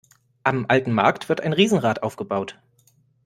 [0.43, 2.59] Am alten Markt wird ein Riesenrad aufgebaut.